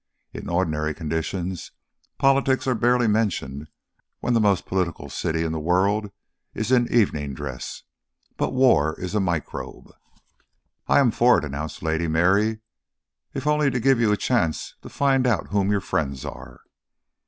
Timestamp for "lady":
11.83-12.07